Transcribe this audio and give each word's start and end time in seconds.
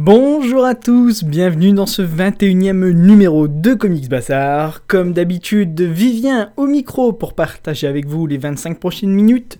Bonjour 0.00 0.64
à 0.64 0.76
tous, 0.76 1.24
bienvenue 1.24 1.72
dans 1.72 1.84
ce 1.84 2.02
21e 2.02 2.92
numéro 2.92 3.48
de 3.48 3.74
Comics 3.74 4.08
Bazar. 4.08 4.86
Comme 4.86 5.12
d'habitude, 5.12 5.80
Vivien 5.80 6.52
au 6.56 6.68
micro 6.68 7.12
pour 7.12 7.34
partager 7.34 7.88
avec 7.88 8.06
vous 8.06 8.28
les 8.28 8.38
25 8.38 8.78
prochaines 8.78 9.10
minutes 9.10 9.58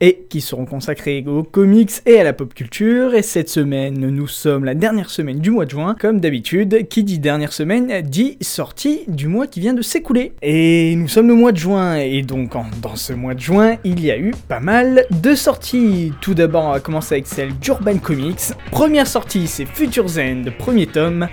et 0.00 0.26
qui 0.28 0.40
seront 0.40 0.66
consacrés 0.66 1.24
aux 1.26 1.42
comics 1.42 1.92
et 2.06 2.20
à 2.20 2.24
la 2.24 2.32
pop 2.32 2.52
culture. 2.52 3.14
Et 3.14 3.22
cette 3.22 3.48
semaine, 3.48 3.94
nous 3.98 4.26
sommes 4.26 4.64
la 4.64 4.74
dernière 4.74 5.10
semaine 5.10 5.38
du 5.38 5.50
mois 5.50 5.64
de 5.64 5.70
juin. 5.70 5.96
Comme 5.98 6.20
d'habitude, 6.20 6.88
qui 6.88 7.04
dit 7.04 7.18
dernière 7.18 7.52
semaine 7.52 8.02
dit 8.02 8.36
sortie 8.40 9.00
du 9.08 9.28
mois 9.28 9.46
qui 9.46 9.60
vient 9.60 9.74
de 9.74 9.82
s'écouler. 9.82 10.32
Et 10.42 10.94
nous 10.96 11.08
sommes 11.08 11.28
le 11.28 11.34
mois 11.34 11.52
de 11.52 11.56
juin, 11.56 11.96
et 11.96 12.22
donc 12.22 12.52
dans 12.82 12.96
ce 12.96 13.12
mois 13.12 13.34
de 13.34 13.40
juin, 13.40 13.76
il 13.84 14.04
y 14.04 14.10
a 14.10 14.18
eu 14.18 14.32
pas 14.48 14.60
mal 14.60 15.06
de 15.10 15.34
sorties. 15.34 16.12
Tout 16.20 16.34
d'abord, 16.34 16.64
on 16.64 16.72
va 16.72 16.80
commencer 16.80 17.14
avec 17.14 17.26
celle 17.26 17.54
d'Urban 17.58 17.98
Comics. 17.98 18.52
Première 18.70 19.06
sortie, 19.06 19.46
c'est 19.46 19.66
Future's 19.66 20.18
End, 20.18 20.44
premier 20.58 20.86
tome. 20.86 21.28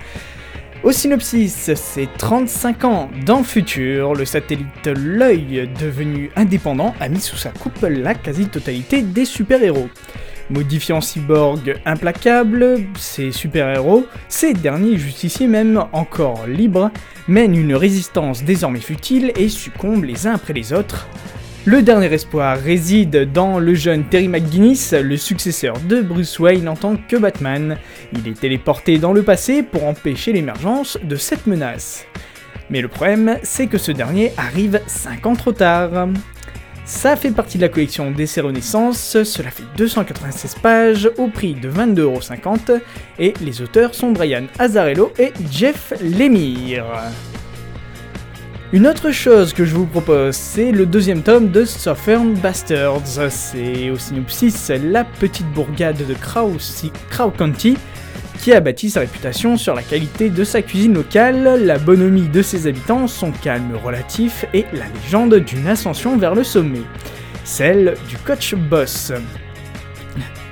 Au 0.84 0.92
synopsis, 0.92 1.70
c'est 1.74 2.08
35 2.18 2.84
ans 2.84 3.10
dans 3.24 3.38
le 3.38 3.44
futur, 3.44 4.12
le 4.12 4.26
satellite 4.26 4.86
L'œil, 4.86 5.66
devenu 5.80 6.30
indépendant, 6.36 6.94
a 7.00 7.08
mis 7.08 7.20
sous 7.20 7.38
sa 7.38 7.48
coupe 7.48 7.86
la 7.88 8.14
quasi-totalité 8.14 9.00
des 9.00 9.24
super-héros. 9.24 9.88
Modifiant 10.50 11.00
cyborg 11.00 11.80
implacable, 11.86 12.80
ces 12.98 13.32
super-héros, 13.32 14.04
ces 14.28 14.52
derniers 14.52 14.98
justiciers 14.98 15.46
même 15.46 15.82
encore 15.92 16.46
libres, 16.46 16.90
mènent 17.28 17.56
une 17.56 17.74
résistance 17.74 18.44
désormais 18.44 18.80
futile 18.80 19.32
et 19.36 19.48
succombent 19.48 20.04
les 20.04 20.26
uns 20.26 20.34
après 20.34 20.52
les 20.52 20.74
autres. 20.74 21.08
Le 21.66 21.80
dernier 21.80 22.12
espoir 22.12 22.58
réside 22.58 23.32
dans 23.32 23.58
le 23.58 23.74
jeune 23.74 24.04
Terry 24.04 24.28
McGuinness, 24.28 24.92
le 24.92 25.16
successeur 25.16 25.80
de 25.88 26.02
Bruce 26.02 26.38
Wayne 26.38 26.68
en 26.68 26.76
tant 26.76 26.96
que 26.96 27.16
Batman. 27.16 27.78
Il 28.12 28.28
est 28.28 28.38
téléporté 28.38 28.98
dans 28.98 29.14
le 29.14 29.22
passé 29.22 29.62
pour 29.62 29.86
empêcher 29.86 30.34
l'émergence 30.34 30.98
de 31.02 31.16
cette 31.16 31.46
menace. 31.46 32.06
Mais 32.68 32.82
le 32.82 32.88
problème, 32.88 33.38
c'est 33.42 33.66
que 33.66 33.78
ce 33.78 33.92
dernier 33.92 34.32
arrive 34.36 34.78
5 34.86 35.24
ans 35.24 35.36
trop 35.36 35.52
tard. 35.52 36.08
Ça 36.84 37.16
fait 37.16 37.30
partie 37.30 37.56
de 37.56 37.62
la 37.62 37.70
collection 37.70 38.10
d'essais 38.10 38.42
Renaissance, 38.42 39.22
cela 39.22 39.50
fait 39.50 39.64
296 39.78 40.56
pages 40.56 41.10
au 41.16 41.28
prix 41.28 41.54
de 41.54 41.70
22,50€ 41.70 42.78
et 43.18 43.32
les 43.40 43.62
auteurs 43.62 43.94
sont 43.94 44.12
Brian 44.12 44.44
Azzarello 44.58 45.14
et 45.18 45.32
Jeff 45.50 45.94
Lemire. 46.02 46.84
Une 48.74 48.88
autre 48.88 49.12
chose 49.12 49.52
que 49.52 49.64
je 49.64 49.72
vous 49.72 49.86
propose, 49.86 50.34
c'est 50.34 50.72
le 50.72 50.84
deuxième 50.84 51.22
tome 51.22 51.52
de 51.52 51.64
Southern 51.64 52.34
Bastards. 52.34 53.30
C'est 53.30 53.88
au 53.88 53.96
synopsis 53.96 54.68
la 54.68 55.04
petite 55.04 55.46
bourgade 55.52 56.04
de 56.04 56.14
Crow, 56.14 56.56
County 57.38 57.76
qui 58.40 58.52
a 58.52 58.58
bâti 58.58 58.90
sa 58.90 58.98
réputation 58.98 59.56
sur 59.56 59.76
la 59.76 59.82
qualité 59.82 60.28
de 60.28 60.42
sa 60.42 60.60
cuisine 60.60 60.94
locale, 60.94 61.64
la 61.64 61.78
bonhomie 61.78 62.26
de 62.26 62.42
ses 62.42 62.66
habitants, 62.66 63.06
son 63.06 63.30
calme 63.30 63.76
relatif 63.76 64.44
et 64.52 64.66
la 64.72 64.86
légende 64.88 65.36
d'une 65.36 65.68
ascension 65.68 66.16
vers 66.16 66.34
le 66.34 66.42
sommet, 66.42 66.82
celle 67.44 67.94
du 68.08 68.16
coach 68.16 68.56
boss. 68.56 69.12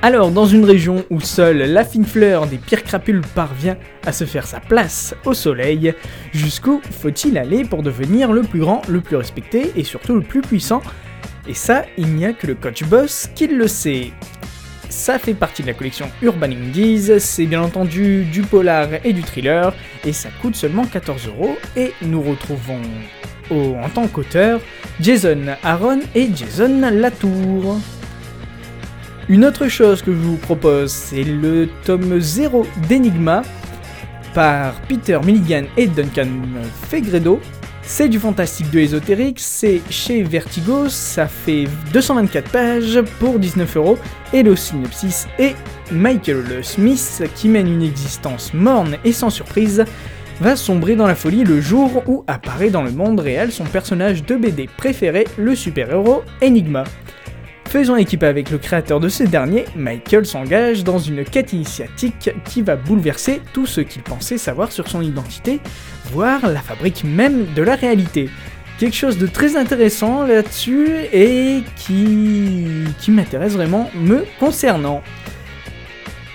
Alors, 0.05 0.33
dans 0.33 0.47
une 0.47 0.65
région 0.65 1.05
où 1.11 1.21
seule 1.21 1.59
la 1.59 1.85
fine 1.85 2.05
fleur 2.05 2.47
des 2.49 2.57
pires 2.59 2.83
crapules 2.83 3.21
parvient 3.37 3.77
à 4.05 4.11
se 4.13 4.25
faire 4.25 4.47
sa 4.49 4.59
place 4.59 5.15
au 5.25 5.33
soleil, 5.33 5.95
jusqu'où 6.33 6.81
faut-il 7.01 7.39
aller 7.39 7.63
pour 7.65 7.85
devenir 7.85 8.33
le 8.33 8.43
plus 8.43 8.59
grand, 8.61 8.83
le 8.89 9.01
plus 9.01 9.15
respecté 9.17 9.71
et 9.77 9.85
surtout 9.85 10.15
le 10.17 10.23
plus 10.23 10.41
puissant? 10.41 10.83
Et 11.49 11.55
ça, 11.55 11.85
il 11.97 12.09
n'y 12.15 12.25
a 12.27 12.33
que 12.33 12.49
le 12.49 12.57
coach 12.57 12.83
boss 12.85 13.29
qui 13.37 13.47
le 13.47 13.69
sait. 13.69 14.11
Ça 14.89 15.21
fait 15.21 15.35
partie 15.35 15.63
de 15.63 15.69
la 15.69 15.73
collection 15.75 16.07
Urban 16.21 16.51
Indies, 16.51 17.13
c'est 17.21 17.47
bien 17.47 17.63
entendu 17.63 18.25
du 18.25 18.43
polar 18.43 18.89
et 19.05 19.13
du 19.13 19.23
thriller, 19.23 19.73
et 20.05 20.13
ça 20.13 20.29
coûte 20.43 20.57
seulement 20.57 20.85
14 20.85 21.29
euros. 21.29 21.57
Et 21.77 21.93
nous 22.03 22.21
retrouvons 22.23 22.81
au- 23.51 23.77
en 23.83 23.89
tant 23.89 24.09
qu'auteur 24.09 24.61
Jason 25.01 25.39
Aaron 25.63 26.01
et 26.15 26.29
Jason 26.35 26.91
Latour. 26.93 27.79
Une 29.29 29.45
autre 29.45 29.69
chose 29.69 30.03
que 30.03 30.13
je 30.13 30.19
vous 30.19 30.37
propose, 30.37 30.91
c'est 30.91 31.23
le 31.23 31.69
tome 31.85 32.19
0 32.19 32.67
d'Enigma 32.89 33.43
par 34.35 34.75
Peter 34.89 35.19
Milligan 35.25 35.63
et 35.77 35.87
Duncan 35.87 36.27
Fegredo. 36.89 37.41
C'est 37.83 38.09
du 38.09 38.19
fantastique 38.19 38.71
de 38.71 38.81
ésotérique, 38.81 39.39
c'est 39.39 39.81
chez 39.91 40.23
Vertigo, 40.23 40.89
ça 40.89 41.27
fait 41.29 41.67
224 41.93 42.51
pages 42.51 43.01
pour 43.21 43.39
19 43.39 43.77
euros 43.77 43.99
et 44.33 44.43
le 44.43 44.57
synopsis 44.57 45.27
est 45.39 45.55
Michael 45.91 46.65
Smith 46.65 47.23
qui 47.35 47.49
mène 47.49 47.69
une 47.69 47.83
existence 47.83 48.53
morne 48.55 48.97
et 49.05 49.13
sans 49.13 49.31
surprise 49.31 49.85
va 50.41 50.57
sombrer 50.57 50.97
dans 50.97 51.07
la 51.07 51.15
folie 51.15 51.45
le 51.45 51.61
jour 51.61 52.03
où 52.09 52.25
apparaît 52.27 52.71
dans 52.71 52.83
le 52.83 52.91
monde 52.91 53.21
réel 53.21 53.53
son 53.53 53.65
personnage 53.65 54.25
de 54.25 54.37
BD 54.37 54.69
préféré, 54.77 55.27
le 55.37 55.55
super-héros 55.55 56.23
Enigma. 56.43 56.85
Faisant 57.73 57.97
équipe 57.97 58.23
avec 58.23 58.51
le 58.51 58.59
créateur 58.59 59.01
de 59.01 59.09
ce 59.09 59.23
dernier, 59.23 59.65
Michael 59.75 60.27
s'engage 60.27 60.85
dans 60.85 60.99
une 60.99 61.25
quête 61.25 61.55
initiatique 61.55 62.29
qui 62.45 62.61
va 62.61 62.77
bouleverser 62.77 63.41
tout 63.55 63.65
ce 63.65 63.81
qu'il 63.81 64.03
pensait 64.03 64.37
savoir 64.37 64.71
sur 64.71 64.89
son 64.89 65.01
identité, 65.01 65.59
voire 66.13 66.47
la 66.49 66.61
fabrique 66.61 67.03
même 67.03 67.47
de 67.55 67.63
la 67.63 67.75
réalité. 67.75 68.29
Quelque 68.79 68.95
chose 68.95 69.17
de 69.17 69.27
très 69.27 69.57
intéressant 69.57 70.27
là-dessus 70.27 70.87
et 71.15 71.63
qui, 71.77 72.85
m'intéresse 73.09 73.55
vraiment 73.55 73.91
me 73.95 74.27
concernant. 74.39 75.03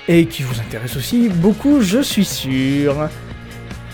Et 0.07 0.25
qui 0.25 0.41
vous 0.41 0.59
intéresse 0.59 0.97
aussi 0.97 1.29
beaucoup, 1.29 1.81
je 1.81 1.99
suis 1.99 2.25
sûr. 2.25 3.09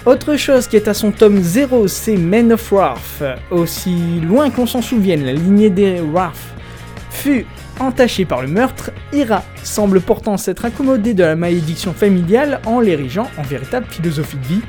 Autre 0.05 0.37
chose 0.37 0.67
qui 0.67 0.77
est 0.77 0.87
à 0.87 0.93
son 0.93 1.11
tome 1.11 1.41
0, 1.41 1.89
c'est 1.89 2.15
Men 2.15 2.53
of 2.53 2.71
Wrath. 2.71 3.21
Aussi 3.51 4.21
loin 4.21 4.49
qu'on 4.49 4.65
s'en 4.65 4.81
souvienne, 4.81 5.25
la 5.25 5.33
lignée 5.33 5.69
des 5.69 5.99
Wrath 5.99 6.53
fut 7.23 7.45
entachée 7.79 8.25
par 8.25 8.41
le 8.41 8.49
meurtre, 8.49 8.91
Ira 9.13 9.43
semble 9.63 10.01
pourtant 10.01 10.35
s'être 10.35 10.65
accommodée 10.65 11.13
de 11.13 11.23
la 11.23 11.37
malédiction 11.37 11.93
familiale 11.93 12.59
en 12.65 12.81
l'érigeant 12.81 13.29
en 13.37 13.43
véritable 13.43 13.85
philosophie 13.89 14.35
de 14.35 14.45
vie. 14.45 14.61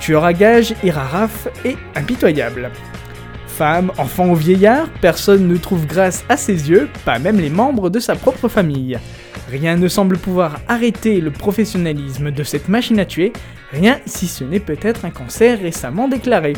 Tueur 0.00 0.24
à 0.24 0.32
gage, 0.32 0.74
Ira 0.82 1.04
Raff 1.04 1.46
est 1.64 1.76
impitoyable. 1.94 2.72
Femme, 3.46 3.92
enfant 3.96 4.26
ou 4.26 4.34
vieillard, 4.34 4.88
personne 5.00 5.46
ne 5.46 5.56
trouve 5.56 5.86
grâce 5.86 6.24
à 6.28 6.36
ses 6.36 6.68
yeux, 6.68 6.88
pas 7.04 7.20
même 7.20 7.38
les 7.38 7.48
membres 7.48 7.90
de 7.90 8.00
sa 8.00 8.16
propre 8.16 8.48
famille. 8.48 8.98
Rien 9.48 9.76
ne 9.76 9.86
semble 9.86 10.18
pouvoir 10.18 10.58
arrêter 10.66 11.20
le 11.20 11.30
professionnalisme 11.30 12.32
de 12.32 12.42
cette 12.42 12.68
machine 12.68 12.98
à 12.98 13.04
tuer, 13.04 13.32
rien 13.70 14.00
si 14.04 14.26
ce 14.26 14.42
n'est 14.42 14.58
peut-être 14.58 15.04
un 15.04 15.10
cancer 15.10 15.60
récemment 15.60 16.08
déclaré. 16.08 16.54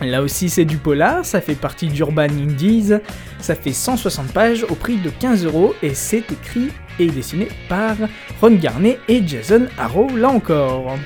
Là 0.02 0.22
aussi 0.22 0.48
c'est 0.48 0.64
du 0.64 0.76
polar, 0.76 1.24
ça 1.24 1.40
fait 1.40 1.54
partie 1.54 1.88
d'Urban 1.88 2.22
Indies, 2.22 2.92
ça 3.40 3.54
fait 3.54 3.72
160 3.72 4.32
pages 4.32 4.64
au 4.68 4.74
prix 4.74 4.96
de 4.96 5.10
15 5.10 5.44
euros 5.44 5.74
et 5.82 5.94
c'est 5.94 6.30
écrit 6.30 6.68
et 6.98 7.06
dessiné 7.06 7.48
par 7.68 7.96
Ron 8.40 8.52
Garnet 8.52 8.98
et 9.08 9.26
Jason 9.26 9.66
Harrow 9.78 10.08
là 10.16 10.28
encore. 10.28 10.96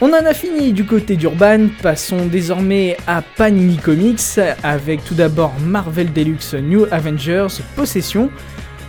On 0.00 0.10
en 0.10 0.24
a 0.24 0.32
fini 0.32 0.72
du 0.72 0.84
côté 0.84 1.16
d'Urban, 1.16 1.66
passons 1.82 2.26
désormais 2.26 2.96
à 3.08 3.20
Panini 3.20 3.76
Comics 3.78 4.38
avec 4.62 5.04
tout 5.04 5.14
d'abord 5.14 5.52
Marvel 5.60 6.12
Deluxe 6.12 6.54
New 6.54 6.86
Avengers 6.92 7.48
Possession. 7.74 8.30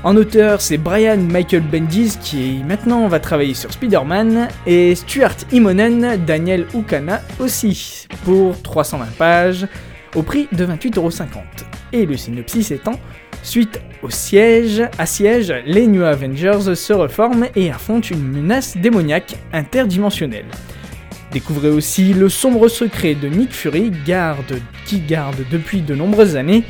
En 0.06 0.16
auteur, 0.16 0.62
c'est 0.62 0.78
Brian 0.78 1.18
Michael 1.18 1.63
Bendis 1.63 2.18
qui 2.22 2.62
maintenant 2.66 3.07
va 3.10 3.19
travailler 3.19 3.54
sur 3.54 3.74
Spider-Man 3.74 4.48
et 4.66 4.96
Stuart 4.96 5.36
Immonen, 5.51 6.16
Daniel 6.25 6.66
Ukana 6.74 7.22
aussi 7.38 8.07
pour 8.24 8.62
320 8.62 9.06
pages 9.18 9.68
au 10.16 10.24
prix 10.24 10.48
de 10.54 10.66
28,50€. 10.66 11.25
Et 11.92 12.06
le 12.06 12.16
synopsis 12.16 12.72
étant 12.72 12.98
Suite 13.44 13.81
au 14.01 14.10
siège, 14.10 14.84
à 14.98 15.06
siège, 15.06 15.54
les 15.66 15.88
New 15.88 16.04
Avengers 16.04 16.75
se 16.75 16.94
reforment 16.94 17.48
et 17.56 17.69
affrontent 17.69 18.10
une 18.10 18.24
menace 18.24 18.78
démoniaque 18.78 19.36
interdimensionnelle. 19.54 20.46
Découvrez 21.31 21.69
aussi 21.69 22.13
le 22.13 22.28
sombre 22.28 22.68
secret 22.69 23.16
de 23.16 23.28
Nick 23.28 23.51
Fury, 23.51 23.92
garde 24.06 24.62
qui 24.86 25.00
garde 25.00 25.46
depuis 25.51 25.81
de 25.81 25.94
nombreuses 25.94 26.36
années 26.36 26.63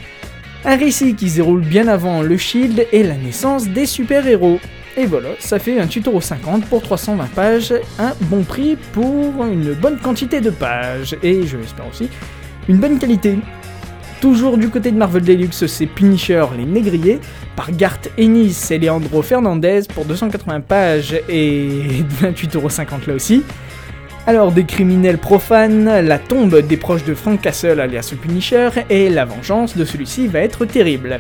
Un 0.66 0.76
récit 0.76 1.16
qui 1.16 1.30
se 1.30 1.36
déroule 1.36 1.62
bien 1.62 1.88
avant 1.88 2.22
le 2.22 2.36
Shield 2.38 2.86
et 2.92 3.04
la 3.04 3.16
naissance 3.16 3.68
des 3.70 3.86
super-héros. 3.86 4.60
Et 4.98 5.06
voilà, 5.06 5.30
ça 5.40 5.58
fait 5.58 5.80
un 5.80 5.88
tuto 5.88 6.20
50 6.20 6.66
pour 6.66 6.82
320 6.82 7.26
pages, 7.34 7.74
un 7.98 8.14
bon 8.24 8.44
prix 8.44 8.76
pour 8.92 9.46
une 9.46 9.74
bonne 9.74 9.98
quantité 9.98 10.42
de 10.42 10.50
pages, 10.50 11.16
et 11.24 11.48
je 11.48 11.56
l'espère 11.56 11.88
aussi, 11.88 12.10
une 12.68 12.78
bonne 12.78 13.00
qualité. 13.00 13.40
Toujours 14.20 14.58
du 14.58 14.68
côté 14.68 14.92
de 14.92 14.98
Marvel 14.98 15.24
Deluxe, 15.24 15.66
c'est 15.68 15.86
Punisher 15.86 16.44
les 16.58 16.66
Négriers, 16.66 17.20
par 17.56 17.72
Garth 17.72 18.10
Ennis 18.18 18.72
et 18.72 18.80
Leandro 18.80 19.22
Fernandez 19.22 19.84
pour 19.96 20.04
280 20.04 20.60
pages 20.60 21.16
et 21.30 22.04
28,50€ 22.22 23.08
là 23.08 23.14
aussi. 23.14 23.44
Alors, 24.30 24.52
des 24.52 24.66
criminels 24.66 25.18
profanes, 25.18 25.86
la 25.86 26.20
tombe 26.20 26.62
des 26.62 26.78
proches 26.78 27.04
de 27.04 27.16
Frank 27.16 27.42
Castle 27.42 27.80
alias 27.80 28.10
le 28.12 28.18
Punisher, 28.18 28.70
et 28.92 29.10
la 29.10 29.26
vengeance 29.26 29.76
de 29.76 29.84
celui-ci 29.84 30.28
va 30.28 30.42
être 30.42 30.66
terrible. 30.66 31.20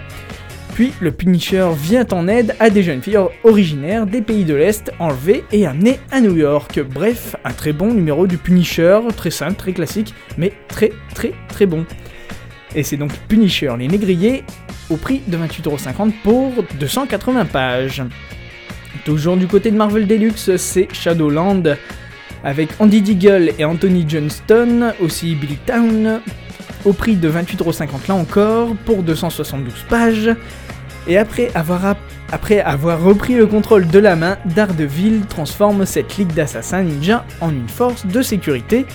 Puis, 0.75 0.93
le 0.99 1.11
Punisher 1.11 1.69
vient 1.75 2.05
en 2.11 2.27
aide 2.27 2.55
à 2.59 2.69
des 2.69 2.83
jeunes 2.83 3.01
filles 3.01 3.17
originaires 3.43 4.05
des 4.05 4.21
pays 4.21 4.45
de 4.45 4.53
l'Est 4.53 4.91
enlevées 4.99 5.43
et 5.51 5.65
amenées 5.65 5.99
à 6.11 6.21
New 6.21 6.37
York. 6.37 6.79
Bref, 6.81 7.35
un 7.43 7.51
très 7.51 7.73
bon 7.73 7.95
numéro 7.95 8.27
du 8.27 8.37
Punisher, 8.37 8.99
très 9.17 9.31
simple, 9.31 9.55
très 9.55 9.73
classique, 9.73 10.13
mais 10.37 10.53
très 10.67 10.91
très 11.15 11.33
très 11.47 11.65
bon. 11.65 11.87
Et 12.75 12.83
c'est 12.83 12.97
donc 12.97 13.11
Punisher 13.27 13.73
les 13.79 13.87
négriers 13.87 14.43
au 14.91 14.97
prix 14.97 15.23
de 15.25 15.35
28,50€ 15.35 16.11
pour 16.23 16.63
280 16.79 17.45
pages. 17.45 18.03
Toujours 19.03 19.35
du 19.35 19.47
côté 19.47 19.71
de 19.71 19.77
Marvel 19.77 20.05
Deluxe, 20.05 20.57
c'est 20.57 20.87
Shadowland 20.93 21.75
avec 22.43 22.69
Andy 22.79 23.01
Deagle 23.01 23.51
et 23.57 23.65
Anthony 23.65 24.05
Johnston, 24.07 24.93
aussi 25.01 25.35
Billy 25.35 25.57
Town, 25.65 26.21
au 26.85 26.93
prix 26.93 27.15
de 27.15 27.29
28,50€ 27.29 28.07
là 28.07 28.15
encore, 28.15 28.75
pour 28.85 29.03
272 29.03 29.73
pages. 29.89 30.31
Et 31.07 31.17
après 31.17 31.51
avoir, 31.55 31.95
repris 33.01 33.35
le 33.35 33.47
contrôle 33.47 33.87
de 33.87 33.99
la 33.99 34.15
main, 34.15 34.37
Daredevil 34.45 35.21
transforme 35.27 35.85
cette 35.85 36.17
ligue 36.17 36.33
d'assassins 36.33 36.83
ninja 36.83 37.25
en 37.41 37.49
une 37.49 37.69
force 37.69 38.05
de 38.05 38.21
sécurité. 38.21 38.85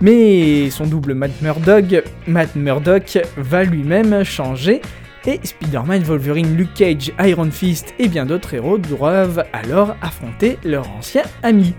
Mais 0.00 0.70
son 0.70 0.86
double 0.86 1.14
Matt 1.14 1.42
Murdock, 1.42 2.02
Matt 2.26 2.56
Murdock 2.56 3.18
va 3.36 3.64
lui-même 3.64 4.24
changer 4.24 4.80
et 5.26 5.38
Spider-Man, 5.42 6.02
Wolverine, 6.02 6.56
Luke 6.56 6.74
Cage, 6.74 7.12
Iron 7.20 7.50
Fist 7.50 7.94
et 7.98 8.08
bien 8.08 8.24
d'autres 8.24 8.54
héros 8.54 8.78
doivent 8.78 9.44
alors 9.52 9.96
affronter 10.00 10.58
leur 10.64 10.90
ancien 10.90 11.22
ami. 11.42 11.74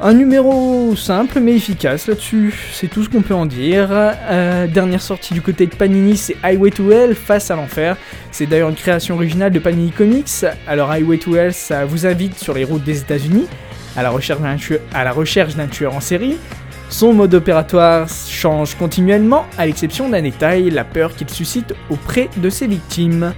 Un 0.00 0.12
numéro 0.14 0.94
simple 0.94 1.40
mais 1.40 1.54
efficace 1.56 2.06
là-dessus, 2.06 2.54
c'est 2.72 2.86
tout 2.86 3.02
ce 3.02 3.08
qu'on 3.08 3.22
peut 3.22 3.34
en 3.34 3.46
dire. 3.46 3.88
Euh, 3.90 4.68
dernière 4.68 5.02
sortie 5.02 5.34
du 5.34 5.42
côté 5.42 5.66
de 5.66 5.74
Panini, 5.74 6.16
c'est 6.16 6.36
Highway 6.44 6.70
to 6.70 6.92
Hell 6.92 7.16
face 7.16 7.50
à 7.50 7.56
l'enfer. 7.56 7.96
C'est 8.30 8.46
d'ailleurs 8.46 8.68
une 8.68 8.76
création 8.76 9.16
originale 9.16 9.50
de 9.50 9.58
Panini 9.58 9.90
Comics. 9.90 10.44
Alors 10.68 10.92
Highway 10.92 11.18
to 11.18 11.34
Hell, 11.34 11.52
ça 11.52 11.84
vous 11.84 12.06
invite 12.06 12.38
sur 12.38 12.54
les 12.54 12.62
routes 12.62 12.84
des 12.84 13.00
États-Unis 13.00 13.46
à 13.96 14.04
la 14.04 14.10
recherche 14.10 15.56
d'un 15.56 15.66
tueur, 15.66 15.94
en 15.94 16.00
série. 16.00 16.36
Son 16.90 17.12
mode 17.12 17.34
opératoire 17.34 18.06
change 18.08 18.76
continuellement, 18.76 19.46
à 19.58 19.66
l'exception 19.66 20.08
d'un 20.08 20.22
détail, 20.22 20.70
la 20.70 20.84
peur 20.84 21.16
qu'il 21.16 21.28
suscite 21.28 21.74
auprès 21.90 22.30
de 22.36 22.48
ses 22.50 22.68
victimes. 22.68 23.34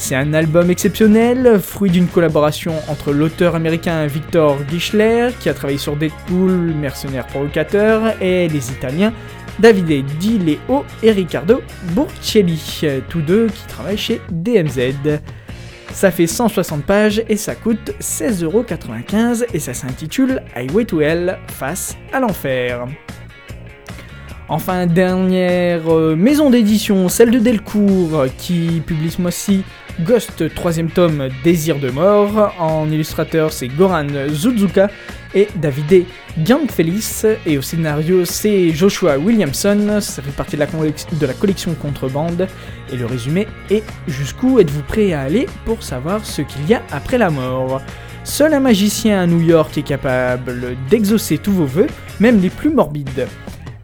C'est 0.00 0.14
un 0.14 0.32
album 0.32 0.70
exceptionnel, 0.70 1.58
fruit 1.60 1.90
d'une 1.90 2.06
collaboration 2.06 2.72
entre 2.86 3.12
l'auteur 3.12 3.56
américain 3.56 4.06
Victor 4.06 4.56
Gischler, 4.70 5.30
qui 5.40 5.48
a 5.48 5.54
travaillé 5.54 5.76
sur 5.76 5.96
Deadpool, 5.96 6.72
Mercenaire 6.72 7.26
Provocateur, 7.26 8.14
et 8.22 8.48
les 8.48 8.70
Italiens 8.70 9.12
Davide 9.58 10.06
Di 10.18 10.38
Leo 10.38 10.84
et 11.02 11.10
Riccardo 11.10 11.62
Burcelli, 11.94 12.80
tous 13.08 13.20
deux 13.20 13.48
qui 13.48 13.66
travaillent 13.66 13.98
chez 13.98 14.20
DMZ. 14.30 15.18
Ça 15.92 16.12
fait 16.12 16.28
160 16.28 16.84
pages 16.84 17.24
et 17.28 17.36
ça 17.36 17.56
coûte 17.56 17.92
16,95€ 18.00 19.46
et 19.52 19.58
ça 19.58 19.74
s'intitule 19.74 20.42
Highway 20.54 20.84
to 20.84 21.00
Hell 21.00 21.38
face 21.48 21.96
à 22.12 22.20
l'enfer. 22.20 22.86
Enfin, 24.48 24.86
dernière 24.86 25.92
euh, 25.92 26.16
maison 26.16 26.48
d'édition, 26.48 27.10
celle 27.10 27.32
de 27.32 27.38
Delcourt, 27.38 28.26
qui 28.38 28.80
publie 28.86 29.10
ce 29.10 29.20
mois-ci 29.20 29.62
Ghost, 30.02 30.54
troisième 30.54 30.90
tome, 30.90 31.28
Désir 31.42 31.78
de 31.80 31.90
mort. 31.90 32.54
En 32.60 32.88
illustrateur, 32.90 33.52
c'est 33.52 33.66
Goran 33.66 34.06
Zuzuka 34.28 34.90
et 35.34 35.48
Davide 35.56 36.04
Gianfelis. 36.44 37.24
Et 37.44 37.58
au 37.58 37.62
scénario, 37.62 38.24
c'est 38.24 38.70
Joshua 38.70 39.18
Williamson. 39.18 39.98
Ça 40.00 40.22
fait 40.22 40.30
partie 40.30 40.56
de 40.56 40.60
la, 40.60 40.66
de 40.66 41.26
la 41.26 41.32
collection 41.34 41.74
Contrebande. 41.74 42.46
Et 42.92 42.96
le 42.96 43.06
résumé 43.06 43.48
est 43.70 43.82
Jusqu'où 44.06 44.60
êtes-vous 44.60 44.82
prêt 44.82 45.12
à 45.12 45.22
aller 45.22 45.46
pour 45.64 45.82
savoir 45.82 46.24
ce 46.24 46.42
qu'il 46.42 46.66
y 46.68 46.74
a 46.74 46.82
après 46.92 47.18
la 47.18 47.30
mort? 47.30 47.82
Seul 48.22 48.54
un 48.54 48.60
magicien 48.60 49.22
à 49.22 49.26
New 49.26 49.40
York 49.40 49.76
est 49.78 49.82
capable 49.82 50.76
d'exaucer 50.88 51.38
tous 51.38 51.52
vos 51.52 51.66
vœux, 51.66 51.88
même 52.20 52.40
les 52.40 52.50
plus 52.50 52.70
morbides. 52.70 53.26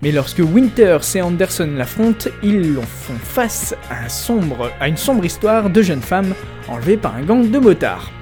Mais 0.04 0.12
lorsque 0.12 0.40
Winters 0.40 1.16
et 1.16 1.22
Anderson 1.22 1.70
l'affrontent, 1.78 2.28
ils 2.42 2.74
font 2.74 3.14
face 3.14 3.74
à, 3.88 4.86
une 4.86 4.98
sombre 4.98 5.24
histoire 5.24 5.70
de 5.70 5.80
jeunes 5.80 6.02
femmes 6.02 6.34
enlevées 6.68 6.98
par 6.98 7.16
un 7.16 7.22
gang 7.22 7.50
de 7.50 7.58
motards. 7.58 8.12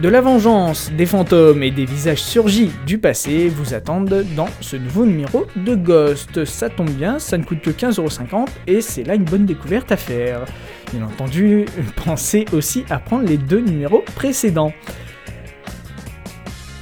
De 0.00 0.08
la 0.08 0.22
vengeance, 0.22 0.90
des 0.96 1.04
fantômes 1.04 1.62
et 1.62 1.70
des 1.70 1.84
visages 1.84 2.22
surgis 2.22 2.70
du 2.86 2.96
passé 2.96 3.50
vous 3.50 3.74
attendent 3.74 4.24
dans 4.34 4.48
ce 4.62 4.76
nouveau 4.76 5.04
numéro 5.04 5.46
de 5.54 5.74
Ghost. 5.74 6.46
Ça 6.46 6.70
tombe 6.70 6.88
bien, 6.88 7.18
ça 7.18 7.36
ne 7.36 7.44
coûte 7.44 7.60
que 7.60 7.70
15,50€ 7.70 8.46
et 8.66 8.80
c'est 8.80 9.04
là 9.04 9.14
une 9.14 9.24
bonne 9.24 9.44
découverte 9.44 9.92
à 9.92 9.98
faire. 9.98 10.46
Bien 10.94 11.04
entendu, 11.04 11.66
pensez 12.06 12.46
aussi 12.54 12.86
à 12.88 12.98
prendre 12.98 13.28
les 13.28 13.36
deux 13.36 13.60
numéros 13.60 14.02
précédents. 14.14 14.72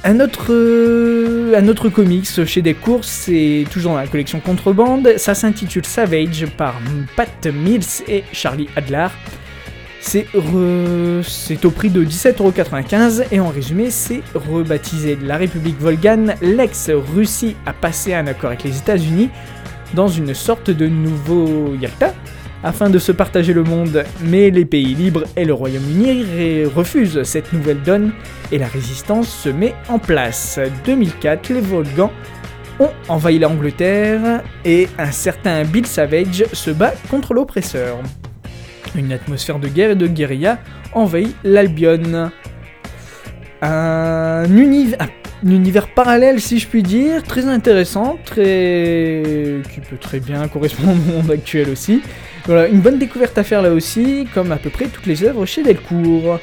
Un 0.03 0.19
autre, 0.19 0.47
euh, 0.51 1.53
un 1.57 1.67
autre 1.67 1.89
comics 1.89 2.45
chez 2.45 2.61
des 2.61 2.73
courses, 2.73 3.07
c'est 3.07 3.65
toujours 3.71 3.93
dans 3.93 3.97
la 3.97 4.07
collection 4.07 4.39
Contrebande. 4.39 5.13
Ça 5.17 5.33
s'intitule 5.33 5.85
Savage 5.85 6.45
par 6.57 6.75
Pat 7.15 7.47
Mills 7.47 8.03
et 8.07 8.23
Charlie 8.31 8.69
Adler. 8.75 9.07
C'est 9.99 10.27
au 10.33 11.71
prix 11.71 11.89
de 11.89 12.05
17,95€ 12.05 13.25
et 13.31 13.39
en 13.41 13.49
résumé, 13.49 13.89
c'est 13.89 14.21
rebaptisé 14.33 15.17
la 15.21 15.35
République 15.35 15.77
Volgane. 15.79 16.35
L'ex-Russie 16.41 17.57
a 17.65 17.73
passé 17.73 18.13
un 18.13 18.27
accord 18.27 18.51
avec 18.51 18.63
les 18.63 18.77
États-Unis 18.77 19.29
dans 19.93 20.07
une 20.07 20.33
sorte 20.33 20.69
de 20.69 20.87
nouveau 20.87 21.75
Yalta 21.81 22.13
afin 22.63 22.89
de 22.89 22.99
se 22.99 23.11
partager 23.11 23.53
le 23.53 23.63
monde, 23.63 24.03
mais 24.21 24.49
les 24.49 24.65
pays 24.65 24.95
libres 24.95 25.23
et 25.35 25.45
le 25.45 25.53
Royaume-Uni 25.53 26.65
refusent 26.65 27.23
cette 27.23 27.53
nouvelle 27.53 27.81
donne 27.81 28.11
et 28.51 28.57
la 28.57 28.67
résistance 28.67 29.29
se 29.29 29.49
met 29.49 29.73
en 29.89 29.99
place. 29.99 30.59
2004, 30.85 31.49
les 31.49 31.61
Volgans 31.61 32.11
ont 32.79 32.91
envahi 33.07 33.39
l'Angleterre 33.39 34.43
et 34.65 34.87
un 34.97 35.11
certain 35.11 35.63
Bill 35.63 35.85
Savage 35.85 36.45
se 36.53 36.71
bat 36.71 36.93
contre 37.09 37.33
l'oppresseur. 37.33 37.97
Une 38.95 39.11
atmosphère 39.11 39.59
de 39.59 39.67
guerre 39.67 39.91
et 39.91 39.95
de 39.95 40.07
guérilla 40.07 40.59
envahit 40.93 41.35
l'Albion. 41.43 42.31
Un, 43.61 44.45
univers, 44.55 44.99
un 45.01 45.49
univers 45.49 45.87
parallèle, 45.87 46.39
si 46.39 46.59
je 46.59 46.67
puis 46.67 46.83
dire, 46.83 47.23
très 47.23 47.45
intéressant, 47.45 48.17
qui 48.25 49.81
peut 49.89 49.97
très 49.99 50.19
bien 50.19 50.47
correspondre 50.47 50.91
au 50.91 51.21
monde 51.21 51.31
actuel 51.31 51.69
aussi. 51.69 52.01
Voilà, 52.47 52.69
une 52.69 52.79
bonne 52.79 52.97
découverte 52.97 53.37
à 53.37 53.43
faire 53.43 53.61
là 53.61 53.71
aussi, 53.71 54.25
comme 54.33 54.53
à 54.53 54.55
peu 54.55 54.69
près 54.69 54.85
toutes 54.85 55.05
les 55.05 55.21
œuvres 55.25 55.45
chez 55.45 55.63
Delcourt. 55.63 56.39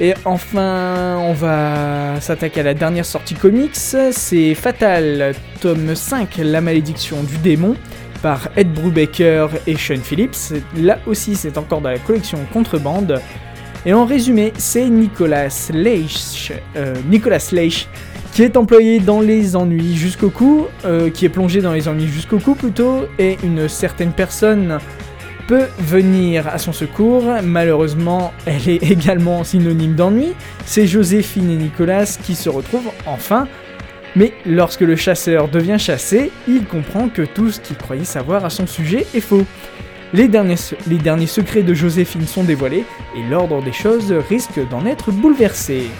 Et 0.00 0.12
enfin, 0.24 1.16
on 1.18 1.32
va 1.32 2.20
s'attaquer 2.20 2.60
à 2.60 2.64
la 2.64 2.74
dernière 2.74 3.04
sortie 3.04 3.34
comics, 3.34 3.76
c'est 3.76 4.54
Fatal, 4.54 5.34
tome 5.60 5.94
5, 5.94 6.38
La 6.38 6.60
malédiction 6.60 7.22
du 7.22 7.36
démon, 7.38 7.76
par 8.20 8.48
Ed 8.56 8.72
Brubaker 8.72 9.48
et 9.68 9.76
Sean 9.76 10.00
Phillips. 10.02 10.54
Là 10.76 10.98
aussi, 11.06 11.36
c'est 11.36 11.56
encore 11.56 11.82
dans 11.82 11.90
la 11.90 12.00
collection 12.00 12.38
Contrebande. 12.52 13.20
Et 13.86 13.92
en 13.92 14.06
résumé, 14.06 14.52
c'est 14.58 14.88
Nicolas 14.88 15.70
Leish, 15.72 16.52
euh, 16.74 16.96
Nicolas 17.08 17.48
Leish 17.52 17.86
qui 18.32 18.42
est 18.42 18.56
employé 18.56 19.00
dans 19.00 19.20
les 19.20 19.56
ennuis 19.56 19.96
jusqu'au 19.96 20.30
cou, 20.30 20.66
euh, 20.84 21.10
qui 21.10 21.24
est 21.24 21.28
plongé 21.28 21.60
dans 21.60 21.72
les 21.72 21.88
ennuis 21.88 22.08
jusqu'au 22.08 22.38
cou 22.38 22.54
plutôt, 22.54 23.06
et 23.18 23.36
une 23.42 23.68
certaine 23.68 24.12
personne 24.12 24.78
peut 25.48 25.66
venir 25.78 26.46
à 26.46 26.58
son 26.58 26.72
secours. 26.72 27.24
Malheureusement, 27.42 28.32
elle 28.44 28.68
est 28.68 28.82
également 28.90 29.42
synonyme 29.42 29.94
d'ennui. 29.94 30.34
C'est 30.66 30.86
Joséphine 30.86 31.50
et 31.50 31.56
Nicolas 31.56 32.18
qui 32.22 32.34
se 32.34 32.50
retrouvent 32.50 32.90
enfin. 33.06 33.48
Mais 34.14 34.34
lorsque 34.44 34.82
le 34.82 34.94
chasseur 34.94 35.48
devient 35.48 35.78
chassé, 35.78 36.30
il 36.46 36.66
comprend 36.66 37.08
que 37.08 37.22
tout 37.22 37.50
ce 37.50 37.60
qu'il 37.60 37.76
croyait 37.76 38.04
savoir 38.04 38.44
à 38.44 38.50
son 38.50 38.66
sujet 38.66 39.06
est 39.14 39.20
faux. 39.20 39.46
Les 40.12 40.28
derniers, 40.28 40.56
les 40.86 40.98
derniers 40.98 41.26
secrets 41.26 41.62
de 41.62 41.72
Joséphine 41.72 42.26
sont 42.26 42.44
dévoilés 42.44 42.84
et 43.16 43.22
l'ordre 43.30 43.62
des 43.62 43.72
choses 43.72 44.12
risque 44.28 44.60
d'en 44.70 44.84
être 44.84 45.12
bouleversé. 45.12 45.90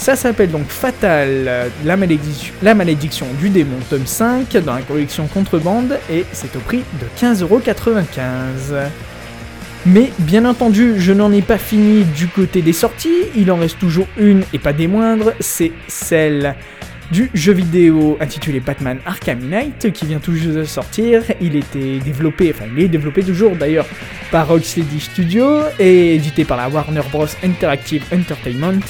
Ça 0.00 0.16
s'appelle 0.16 0.50
donc 0.50 0.66
Fatal, 0.66 1.70
la 1.84 1.96
malédiction, 1.98 2.54
la 2.62 2.74
malédiction, 2.74 3.26
du 3.38 3.50
démon, 3.50 3.76
tome 3.90 4.06
5, 4.06 4.50
dans 4.64 4.72
la 4.72 4.80
collection 4.80 5.26
Contrebande, 5.26 5.98
et 6.10 6.24
c'est 6.32 6.56
au 6.56 6.60
prix 6.60 6.82
de 6.98 7.06
15,95€. 7.20 8.88
Mais 9.84 10.10
bien 10.20 10.46
entendu, 10.46 10.94
je 10.96 11.12
n'en 11.12 11.30
ai 11.30 11.42
pas 11.42 11.58
fini 11.58 12.04
du 12.04 12.28
côté 12.28 12.62
des 12.62 12.72
sorties, 12.72 13.26
il 13.36 13.52
en 13.52 13.56
reste 13.56 13.78
toujours 13.78 14.06
une 14.16 14.42
et 14.54 14.58
pas 14.58 14.72
des 14.72 14.88
moindres, 14.88 15.34
c'est 15.38 15.72
celle 15.86 16.54
du 17.12 17.30
jeu 17.34 17.52
vidéo 17.52 18.16
intitulé 18.22 18.60
Batman 18.60 19.00
Arkham 19.04 19.40
Knight 19.40 19.92
qui 19.92 20.06
vient 20.06 20.18
tout 20.18 20.34
juste 20.34 20.54
de 20.54 20.64
sortir. 20.64 21.24
Il 21.42 21.56
était 21.56 21.98
développé, 21.98 22.54
enfin 22.54 22.64
il 22.74 22.84
est 22.84 22.88
développé 22.88 23.22
toujours 23.22 23.54
d'ailleurs 23.54 23.86
par 24.30 24.48
Rocksteady 24.48 24.98
Studio 24.98 25.60
et 25.78 26.14
édité 26.14 26.46
par 26.46 26.56
la 26.56 26.70
Warner 26.70 27.02
Bros. 27.12 27.26
Interactive 27.44 28.04
Entertainment. 28.14 28.80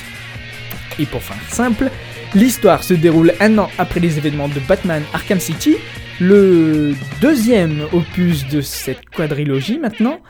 Et 0.98 1.06
pour 1.06 1.22
faire 1.22 1.36
simple, 1.48 1.90
l'histoire 2.34 2.82
se 2.82 2.94
déroule 2.94 3.32
un 3.40 3.58
an 3.58 3.70
après 3.78 4.00
les 4.00 4.18
événements 4.18 4.48
de 4.48 4.60
Batman 4.68 5.02
Arkham 5.12 5.40
City, 5.40 5.76
le 6.20 6.94
deuxième 7.20 7.84
opus 7.92 8.46
de 8.48 8.60
cette 8.60 9.08
quadrilogie 9.08 9.78
maintenant. 9.78 10.20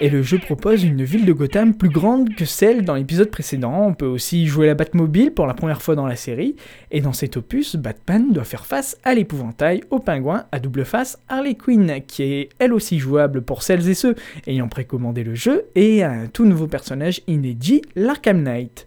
Et 0.00 0.10
le 0.10 0.22
jeu 0.22 0.38
propose 0.38 0.84
une 0.84 1.02
ville 1.02 1.24
de 1.24 1.32
Gotham 1.32 1.74
plus 1.74 1.88
grande 1.88 2.36
que 2.36 2.44
celle 2.44 2.84
dans 2.84 2.94
l'épisode 2.94 3.30
précédent. 3.30 3.84
On 3.84 3.94
peut 3.94 4.06
aussi 4.06 4.46
jouer 4.46 4.68
la 4.68 4.74
Batmobile 4.74 5.32
pour 5.32 5.48
la 5.48 5.54
première 5.54 5.82
fois 5.82 5.96
dans 5.96 6.06
la 6.06 6.14
série. 6.14 6.54
Et 6.92 7.00
dans 7.00 7.12
cet 7.12 7.36
opus, 7.36 7.74
Batman 7.74 8.32
doit 8.32 8.44
faire 8.44 8.64
face 8.64 8.96
à 9.02 9.14
l'épouvantail, 9.14 9.82
au 9.90 9.98
pingouin 9.98 10.44
à 10.52 10.60
double 10.60 10.84
face 10.84 11.18
Harley 11.28 11.56
Quinn, 11.56 12.00
qui 12.06 12.22
est 12.22 12.48
elle 12.60 12.74
aussi 12.74 13.00
jouable 13.00 13.42
pour 13.42 13.64
celles 13.64 13.88
et 13.88 13.94
ceux 13.94 14.14
ayant 14.46 14.68
précommandé 14.68 15.24
le 15.24 15.34
jeu, 15.34 15.64
et 15.74 16.04
à 16.04 16.12
un 16.12 16.26
tout 16.28 16.44
nouveau 16.44 16.68
personnage 16.68 17.22
inédit, 17.26 17.82
l'Arkham 17.96 18.40
Knight. 18.40 18.86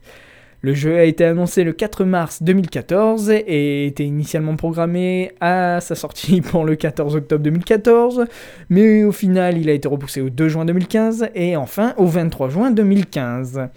Le 0.64 0.76
jeu 0.76 0.96
a 0.96 1.06
été 1.06 1.26
annoncé 1.26 1.64
le 1.64 1.74
4 1.74 2.06
mars 2.06 2.44
2014 2.44 3.32
et 3.32 3.88
était 3.88 4.06
initialement 4.06 4.56
programmé 4.56 5.32
à 5.42 5.80
sa 5.82 5.96
sortie 5.96 6.42
pour 6.42 6.66
le 6.66 6.76
14 6.76 7.16
octobre 7.16 7.44
2014, 7.44 8.26
mais 8.70 9.04
au 9.04 9.12
final 9.12 9.58
il 9.58 9.70
a 9.70 9.74
été 9.74 9.88
repoussé 9.88 10.22
au 10.22 10.30
2 10.30 10.50
juin 10.50 10.66
2015 10.66 11.30
et 11.34 11.58
enfin 11.58 11.96
au 11.98 12.06
23 12.06 12.50
juin 12.50 12.70
2015. 12.70 13.70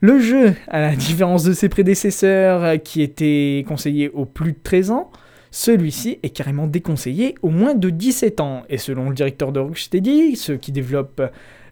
Le 0.00 0.18
jeu, 0.18 0.54
à 0.68 0.80
la 0.80 0.96
différence 0.96 1.44
de 1.44 1.52
ses 1.52 1.68
prédécesseurs 1.68 2.80
qui 2.82 3.02
étaient 3.02 3.64
conseillés 3.68 4.08
aux 4.08 4.24
plus 4.24 4.52
de 4.52 4.58
13 4.62 4.92
ans, 4.92 5.10
celui-ci 5.50 6.20
est 6.22 6.30
carrément 6.30 6.66
déconseillé 6.66 7.34
aux 7.42 7.50
moins 7.50 7.74
de 7.74 7.90
17 7.90 8.40
ans. 8.40 8.62
Et 8.70 8.78
selon 8.78 9.10
le 9.10 9.14
directeur 9.14 9.52
de 9.52 9.60
Rocksteady, 9.60 10.36
ceux 10.36 10.56
qui 10.56 10.72
développent 10.72 11.22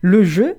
le 0.03 0.25
jeu, 0.25 0.57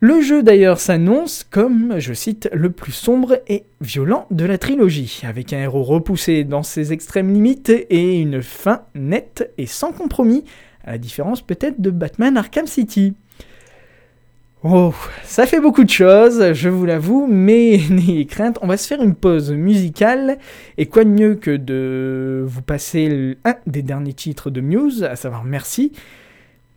le 0.00 0.20
jeu 0.20 0.44
d'ailleurs 0.44 0.78
s'annonce 0.78 1.42
comme, 1.42 1.98
je 1.98 2.12
cite, 2.12 2.48
le 2.52 2.70
plus 2.70 2.92
sombre 2.92 3.40
et 3.48 3.64
violent 3.80 4.26
de 4.30 4.44
la 4.44 4.56
trilogie, 4.56 5.22
avec 5.24 5.52
un 5.52 5.58
héros 5.58 5.82
repoussé 5.82 6.44
dans 6.44 6.62
ses 6.62 6.92
extrêmes 6.92 7.32
limites 7.32 7.72
et 7.90 8.20
une 8.20 8.40
fin 8.40 8.82
nette 8.94 9.52
et 9.58 9.66
sans 9.66 9.90
compromis, 9.92 10.44
à 10.84 10.92
la 10.92 10.98
différence 10.98 11.42
peut-être 11.42 11.80
de 11.80 11.90
Batman 11.90 12.36
Arkham 12.36 12.68
City. 12.68 13.14
Oh, 14.62 14.94
ça 15.24 15.46
fait 15.46 15.60
beaucoup 15.60 15.84
de 15.84 15.90
choses, 15.90 16.52
je 16.52 16.68
vous 16.68 16.84
l'avoue, 16.84 17.26
mais 17.28 17.80
n'ayez 17.90 18.26
crainte, 18.26 18.58
on 18.62 18.68
va 18.68 18.76
se 18.76 18.86
faire 18.86 19.02
une 19.02 19.16
pause 19.16 19.52
musicale, 19.52 20.38
et 20.76 20.86
quoi 20.86 21.02
de 21.02 21.10
mieux 21.10 21.34
que 21.34 21.56
de 21.56 22.44
vous 22.46 22.62
passer 22.62 23.36
un 23.44 23.54
des 23.66 23.82
derniers 23.82 24.14
titres 24.14 24.50
de 24.50 24.60
Muse, 24.60 25.02
à 25.02 25.16
savoir 25.16 25.42
Merci, 25.42 25.92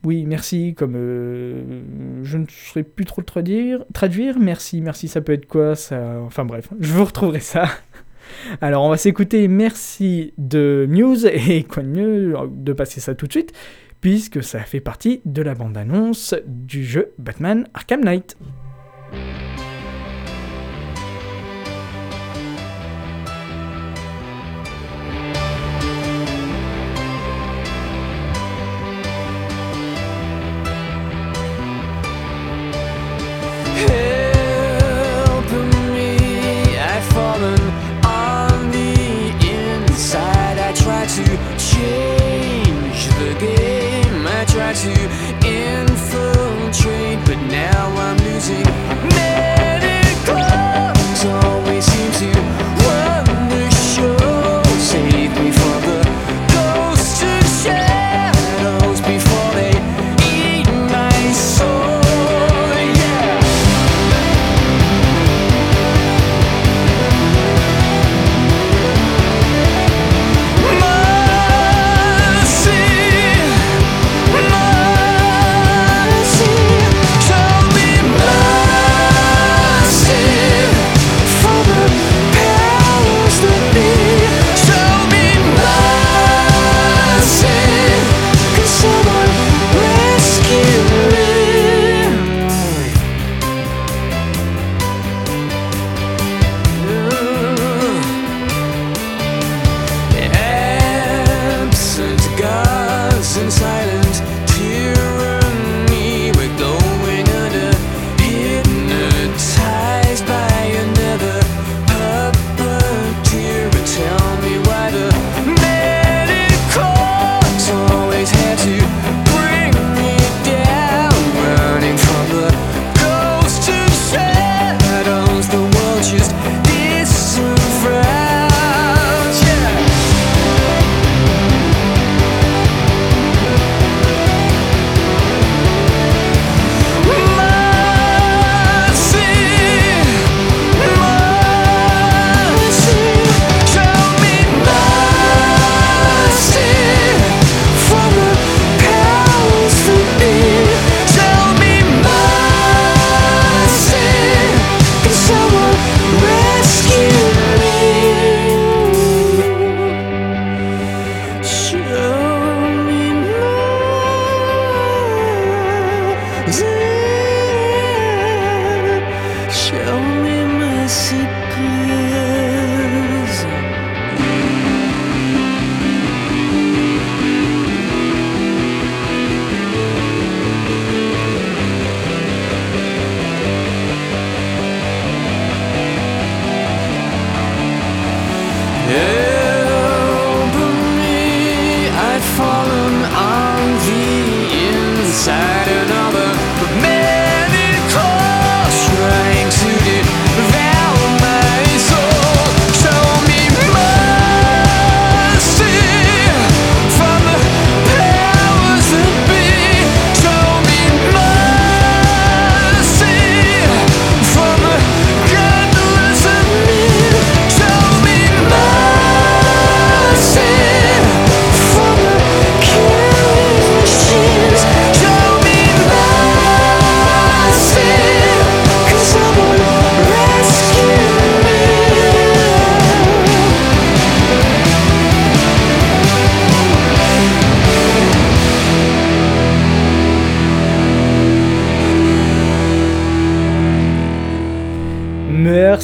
oui, 0.04 0.26
merci, 0.26 0.74
comme 0.74 0.96
euh, 0.96 1.84
je 2.24 2.38
ne 2.38 2.46
saurais 2.48 2.84
plus 2.84 3.06
trop 3.06 3.22
le 3.22 3.26
traduire. 3.26 3.86
Traduire, 3.94 4.40
merci, 4.40 4.82
merci, 4.82 5.08
ça 5.08 5.22
peut 5.22 5.34
être 5.34 5.46
quoi 5.46 5.76
ça 5.76 6.20
Enfin 6.22 6.44
bref, 6.44 6.70
je 6.80 6.92
vous 6.92 7.06
retrouverai 7.06 7.40
ça. 7.40 7.66
Alors 8.62 8.84
on 8.84 8.90
va 8.90 8.98
s'écouter 8.98 9.48
merci 9.48 10.34
de 10.38 10.86
Muse 10.90 11.26
et 11.34 11.64
quoi 11.64 11.84
de 11.84 11.90
mieux 11.90 12.36
de 12.50 12.74
passer 12.74 13.00
ça 13.02 13.14
tout 13.14 13.28
de 13.28 13.32
suite 13.32 13.52
puisque 14.00 14.42
ça 14.42 14.60
fait 14.62 14.80
partie 14.80 15.22
de 15.26 15.44
la 15.44 15.54
bande-annonce 15.54 16.34
du 16.48 16.84
jeu 16.84 17.12
Batman 17.20 17.68
Arkham 17.74 18.02
Knight. 18.02 18.36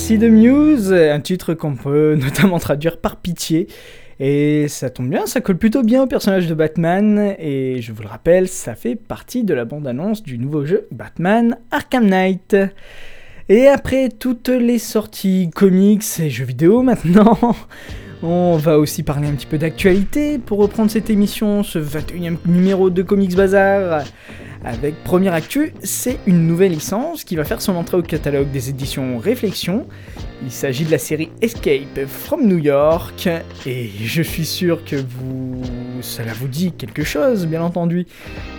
Merci 0.10 0.20
de 0.20 0.30
Muse, 0.30 0.94
un 0.94 1.20
titre 1.20 1.54
qu'on 1.54 1.76
peut 1.76 2.16
notamment 2.22 2.60
traduire 2.60 2.96
par 2.96 3.18
pitié. 3.18 3.68
Et 4.22 4.70
ça 4.70 4.90
tombe 4.90 5.10
bien, 5.10 5.26
ça 5.26 5.42
colle 5.42 5.58
plutôt 5.58 5.84
bien 5.84 6.02
au 6.04 6.08
personnage 6.08 6.48
de 6.48 6.54
Batman, 6.54 7.36
et 7.38 7.82
je 7.82 7.92
vous 7.92 8.04
le 8.04 8.08
rappelle, 8.08 8.48
ça 8.48 8.76
fait 8.76 8.96
partie 8.96 9.44
de 9.44 9.54
la 9.54 9.66
bande-annonce 9.66 10.24
du 10.24 10.38
nouveau 10.38 10.66
jeu 10.66 10.88
Batman 10.92 11.58
Arkham 11.72 12.08
Knight. 12.08 12.56
Et 13.50 13.68
après 13.68 14.08
toutes 14.08 14.48
les 14.48 14.80
sorties 14.80 15.50
comics 15.54 16.06
et 16.22 16.30
jeux 16.30 16.46
vidéo 16.46 16.84
maintenant, 16.84 17.38
on 18.24 18.56
va 18.56 18.80
aussi 18.80 19.04
parler 19.04 19.28
un 19.28 19.34
petit 19.34 19.46
peu 19.46 19.58
d'actualité 19.58 20.38
pour 20.38 20.60
reprendre 20.60 20.90
cette 20.90 21.10
émission, 21.10 21.64
ce 21.64 21.80
21e 21.80 22.38
numéro 22.46 22.90
de 22.90 23.02
Comics 23.02 23.36
Bazar. 23.36 24.06
Avec 24.66 25.04
première 25.04 25.34
actu, 25.34 25.74
c'est 25.84 26.20
une 26.26 26.48
nouvelle 26.48 26.72
licence 26.72 27.24
qui 27.24 27.36
va 27.36 27.44
faire 27.44 27.62
son 27.62 27.76
entrée 27.76 27.98
au 27.98 28.02
catalogue 28.02 28.52
des 28.52 28.70
éditions 28.70 29.18
Réflexion. 29.18 29.88
Il 30.44 30.52
s'agit 30.52 30.86
de 30.86 30.92
la 30.92 30.98
série 30.98 31.30
Escape 31.42 32.06
from 32.08 32.46
New 32.46 32.58
York, 32.58 33.30
et 33.66 33.90
je 34.04 34.22
suis 34.22 34.46
sûr 34.46 34.84
que 34.84 34.96
vous, 34.96 35.62
cela 36.02 36.34
vous 36.34 36.48
dit 36.48 36.72
quelque 36.72 37.04
chose, 37.04 37.48
bien 37.48 37.62
entendu, 37.62 38.06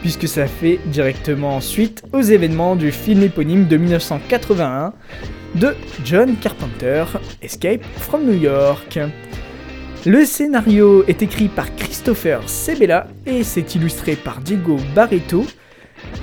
puisque 0.00 0.28
ça 0.28 0.46
fait 0.46 0.78
directement 0.86 1.60
suite 1.60 2.02
aux 2.12 2.22
événements 2.22 2.76
du 2.76 2.90
film 2.90 3.22
éponyme 3.22 3.66
de 3.66 3.76
1981 3.76 4.92
de 5.54 5.74
John 6.04 6.36
Carpenter, 6.36 7.04
Escape 7.42 7.84
from 7.96 8.24
New 8.24 8.40
York. 8.40 8.98
Le 10.06 10.24
scénario 10.24 11.04
est 11.06 11.22
écrit 11.22 11.48
par 11.48 11.74
Christopher 11.74 12.48
Sebela 12.48 13.08
et 13.26 13.42
c'est 13.42 13.74
illustré 13.74 14.14
par 14.14 14.40
Diego 14.40 14.76
Barreto. 14.94 15.44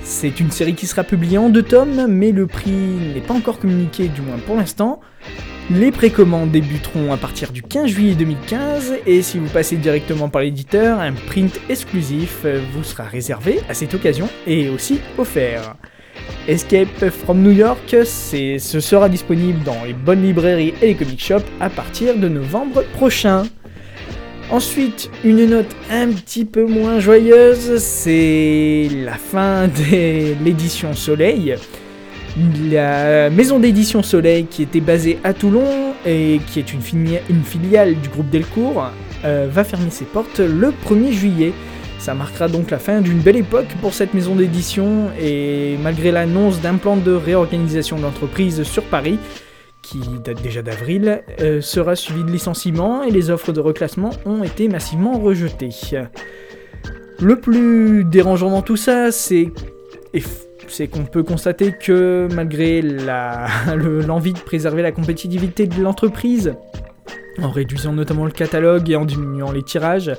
C'est 0.02 0.40
une 0.40 0.50
série 0.50 0.74
qui 0.74 0.86
sera 0.86 1.04
publiée 1.04 1.38
en 1.38 1.48
deux 1.48 1.62
tomes, 1.62 2.06
mais 2.08 2.32
le 2.32 2.46
prix 2.46 2.70
n'est 2.70 3.20
pas 3.20 3.34
encore 3.34 3.58
communiqué, 3.58 4.08
du 4.08 4.20
moins 4.20 4.38
pour 4.38 4.56
l'instant. 4.56 5.00
Les 5.70 5.90
précommandes 5.90 6.52
débuteront 6.52 7.12
à 7.12 7.16
partir 7.16 7.50
du 7.50 7.60
15 7.60 7.88
juillet 7.88 8.14
2015, 8.14 8.94
et 9.04 9.20
si 9.22 9.38
vous 9.38 9.48
passez 9.48 9.76
directement 9.76 10.28
par 10.28 10.42
l'éditeur, 10.42 11.00
un 11.00 11.12
print 11.12 11.60
exclusif 11.68 12.46
vous 12.72 12.84
sera 12.84 13.02
réservé 13.02 13.60
à 13.68 13.74
cette 13.74 13.92
occasion 13.92 14.28
et 14.46 14.68
aussi 14.68 15.00
offert. 15.18 15.74
Escape 16.46 17.10
from 17.10 17.42
New 17.42 17.50
York, 17.50 17.96
ce 18.04 18.80
sera 18.80 19.08
disponible 19.08 19.62
dans 19.64 19.84
les 19.84 19.92
bonnes 19.92 20.22
librairies 20.22 20.72
et 20.80 20.86
les 20.86 20.94
comic 20.94 21.20
shops 21.20 21.44
à 21.60 21.68
partir 21.68 22.16
de 22.16 22.28
novembre 22.28 22.84
prochain. 22.94 23.42
Ensuite, 24.48 25.10
une 25.24 25.44
note 25.46 25.74
un 25.90 26.08
petit 26.08 26.44
peu 26.44 26.66
moins 26.66 27.00
joyeuse, 27.00 27.78
c'est 27.78 28.88
la 29.04 29.14
fin 29.14 29.66
de 29.66 30.34
l'édition 30.44 30.94
Soleil. 30.94 31.56
La 32.70 33.28
maison 33.28 33.58
d'édition 33.58 34.04
Soleil, 34.04 34.46
qui 34.46 34.62
était 34.62 34.80
basée 34.80 35.18
à 35.24 35.34
Toulon 35.34 35.94
et 36.06 36.40
qui 36.46 36.60
est 36.60 36.72
une, 36.72 36.80
filiale 37.42 37.96
du 38.00 38.08
groupe 38.08 38.30
Delcourt, 38.30 38.92
euh, 39.24 39.48
va 39.50 39.64
fermer 39.64 39.90
ses 39.90 40.04
portes 40.04 40.38
le 40.38 40.68
1er 40.68 41.10
juillet. 41.10 41.52
Ça 41.98 42.14
marquera 42.14 42.46
donc 42.46 42.70
la 42.70 42.78
fin 42.78 43.00
d'une 43.00 43.18
belle 43.18 43.38
époque 43.38 43.66
pour 43.80 43.94
cette 43.94 44.14
maison 44.14 44.36
d'édition 44.36 45.10
et 45.20 45.76
malgré 45.82 46.12
l'annonce 46.12 46.60
d'un 46.60 46.76
plan 46.76 46.96
de 46.96 47.10
réorganisation 47.10 47.96
de 47.96 48.02
l'entreprise 48.02 48.62
sur 48.62 48.84
Paris, 48.84 49.18
qui 49.86 50.00
date 50.24 50.42
déjà 50.42 50.62
d'avril, 50.62 51.22
euh, 51.40 51.60
sera 51.60 51.94
suivi 51.94 52.24
de 52.24 52.30
licenciements 52.30 53.04
et 53.04 53.10
les 53.10 53.30
offres 53.30 53.52
de 53.52 53.60
reclassement 53.60 54.10
ont 54.24 54.42
été 54.42 54.68
massivement 54.68 55.18
rejetées. 55.18 55.70
Le 57.20 57.36
plus 57.36 58.04
dérangeant 58.04 58.50
dans 58.50 58.62
tout 58.62 58.76
ça, 58.76 59.12
c'est 59.12 59.52
c'est 60.68 60.88
qu'on 60.88 61.04
peut 61.04 61.22
constater 61.22 61.72
que 61.72 62.26
malgré 62.34 62.82
l'envie 63.76 64.32
de 64.32 64.38
préserver 64.38 64.82
la 64.82 64.90
compétitivité 64.90 65.66
de 65.66 65.80
l'entreprise, 65.80 66.54
en 67.40 67.50
réduisant 67.50 67.92
notamment 67.92 68.24
le 68.24 68.32
catalogue 68.32 68.90
et 68.90 68.96
en 68.96 69.04
diminuant 69.04 69.52
les 69.52 69.62
tirages, 69.62 70.12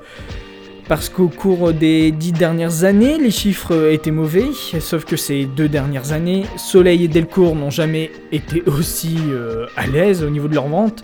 parce 0.87 1.09
qu'au 1.09 1.27
cours 1.27 1.73
des 1.73 2.11
dix 2.11 2.31
dernières 2.31 2.83
années, 2.83 3.17
les 3.17 3.31
chiffres 3.31 3.91
étaient 3.91 4.11
mauvais, 4.11 4.45
sauf 4.79 5.03
que 5.03 5.17
ces 5.17 5.45
deux 5.45 5.67
dernières 5.67 6.13
années, 6.13 6.45
Soleil 6.55 7.03
et 7.03 7.07
Delcourt 7.07 7.55
n'ont 7.55 7.69
jamais 7.69 8.11
été 8.31 8.63
aussi 8.65 9.17
euh, 9.29 9.65
à 9.75 9.85
l'aise 9.87 10.23
au 10.23 10.29
niveau 10.29 10.47
de 10.47 10.55
leur 10.55 10.67
vente. 10.67 11.03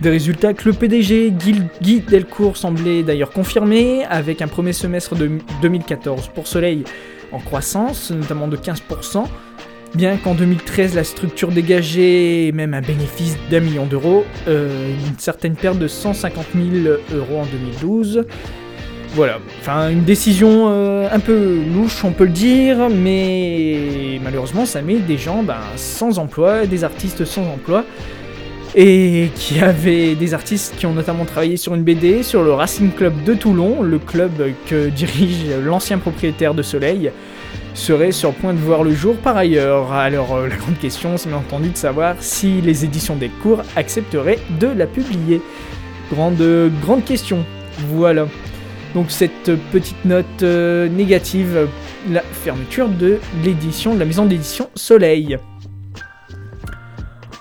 Des 0.00 0.10
résultats 0.10 0.54
que 0.54 0.68
le 0.68 0.72
PDG 0.72 1.32
Guy, 1.82 2.00
Delcourt 2.00 2.56
semblait 2.56 3.02
d'ailleurs 3.02 3.32
confirmer, 3.32 4.04
avec 4.04 4.40
un 4.40 4.46
premier 4.46 4.72
semestre 4.72 5.16
de 5.16 5.28
2014 5.62 6.28
pour 6.28 6.46
Soleil 6.46 6.84
en 7.32 7.40
croissance, 7.40 8.12
notamment 8.12 8.46
de 8.46 8.56
15%, 8.56 9.24
bien 9.96 10.16
qu'en 10.16 10.34
2013 10.34 10.94
la 10.94 11.02
structure 11.02 11.50
dégageait 11.50 12.52
même 12.54 12.74
un 12.74 12.80
bénéfice 12.80 13.36
d'un 13.50 13.58
million 13.58 13.86
d'euros, 13.86 14.24
euh, 14.46 14.94
une 15.08 15.18
certaine 15.18 15.56
perte 15.56 15.80
de 15.80 15.88
150 15.88 16.46
000 16.54 16.96
euros 17.12 17.40
en 17.40 17.46
2012. 17.46 18.24
Voilà, 19.14 19.38
enfin 19.60 19.88
une 19.88 20.04
décision 20.04 20.66
euh, 20.68 21.08
un 21.10 21.18
peu 21.18 21.60
louche, 21.74 22.04
on 22.04 22.12
peut 22.12 22.24
le 22.24 22.30
dire, 22.30 22.88
mais 22.90 24.20
malheureusement 24.22 24.66
ça 24.66 24.82
met 24.82 24.96
des 24.96 25.16
gens 25.16 25.42
ben, 25.42 25.56
sans 25.76 26.18
emploi, 26.18 26.66
des 26.66 26.84
artistes 26.84 27.24
sans 27.24 27.42
emploi, 27.42 27.84
et 28.74 29.30
qui 29.34 29.60
avaient 29.60 30.14
des 30.14 30.34
artistes 30.34 30.74
qui 30.76 30.86
ont 30.86 30.92
notamment 30.92 31.24
travaillé 31.24 31.56
sur 31.56 31.74
une 31.74 31.82
BD, 31.82 32.22
sur 32.22 32.42
le 32.42 32.52
Racing 32.52 32.92
Club 32.92 33.24
de 33.24 33.34
Toulon, 33.34 33.82
le 33.82 33.98
club 33.98 34.52
que 34.66 34.88
dirige 34.88 35.46
l'ancien 35.64 35.98
propriétaire 35.98 36.54
de 36.54 36.62
Soleil, 36.62 37.10
serait 37.74 38.12
sur 38.12 38.32
point 38.34 38.52
de 38.52 38.58
voir 38.58 38.84
le 38.84 38.92
jour 38.92 39.16
par 39.16 39.36
ailleurs. 39.36 39.90
Alors 39.92 40.36
euh, 40.36 40.48
la 40.48 40.56
grande 40.56 40.78
question 40.78 41.16
c'est 41.16 41.30
bien 41.30 41.38
entendu 41.38 41.70
de 41.70 41.76
savoir 41.76 42.14
si 42.20 42.60
les 42.60 42.84
éditions 42.84 43.16
Delcourt 43.16 43.62
accepteraient 43.74 44.38
de 44.60 44.68
la 44.68 44.86
publier. 44.86 45.40
Grande, 46.12 46.42
grande 46.82 47.04
question, 47.04 47.44
voilà. 47.88 48.26
Donc 48.94 49.10
cette 49.10 49.54
petite 49.70 50.04
note 50.04 50.42
euh, 50.42 50.88
négative, 50.88 51.68
la 52.10 52.22
fermeture 52.22 52.88
de 52.88 53.18
l'édition, 53.44 53.94
de 53.94 53.98
la 53.98 54.04
maison 54.04 54.26
d'édition 54.26 54.70
Soleil. 54.74 55.38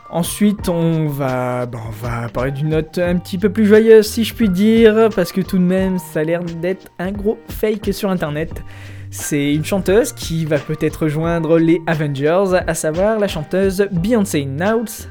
Ensuite, 0.09 0.69
on 0.69 1.07
va, 1.07 1.69
on 1.73 2.05
va 2.05 2.29
parler 2.29 2.51
d'une 2.51 2.69
note 2.69 2.97
un 2.97 3.17
petit 3.17 3.37
peu 3.37 3.49
plus 3.49 3.65
joyeuse, 3.65 4.07
si 4.07 4.23
je 4.23 4.33
puis 4.33 4.49
dire, 4.49 5.09
parce 5.13 5.31
que 5.31 5.41
tout 5.41 5.57
de 5.57 5.63
même, 5.63 5.99
ça 5.99 6.21
a 6.21 6.23
l'air 6.23 6.43
d'être 6.43 6.87
un 6.97 7.11
gros 7.11 7.37
fake 7.49 7.93
sur 7.93 8.09
Internet. 8.09 8.63
C'est 9.09 9.53
une 9.53 9.65
chanteuse 9.65 10.13
qui 10.13 10.45
va 10.45 10.59
peut-être 10.59 11.03
rejoindre 11.03 11.59
les 11.59 11.81
Avengers, 11.87 12.61
à 12.65 12.73
savoir 12.73 13.19
la 13.19 13.27
chanteuse 13.27 13.87
Beyoncé 13.91 14.45
Knowles. 14.45 15.07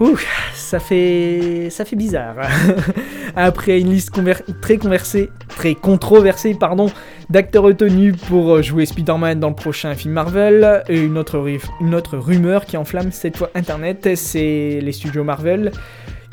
Ouh, 0.00 0.16
ça 0.54 0.78
fait, 0.80 1.68
ça 1.70 1.84
fait 1.84 1.96
bizarre. 1.96 2.36
Après 3.36 3.78
une 3.80 3.90
liste 3.90 4.14
conver- 4.16 4.42
très 4.62 4.78
conversée, 4.78 5.28
très 5.48 5.74
controversée, 5.74 6.54
pardon, 6.54 6.90
d'acteurs 7.28 7.64
retenus 7.64 8.16
pour 8.16 8.62
jouer 8.62 8.86
Spider-Man 8.86 9.38
dans 9.40 9.50
le 9.50 9.54
prochain 9.54 9.94
film 9.94 10.14
Marvel, 10.14 10.82
et 10.88 10.98
une 10.98 11.18
autre, 11.18 11.38
rumeur 12.16 12.64
qui 12.64 12.78
enflamme 12.78 13.12
cette 13.12 13.36
fois 13.36 13.50
Internet, 13.54 14.08
c'est 14.16 14.80
les 14.82 14.92
studios 14.92 15.22
Marvel 15.22 15.70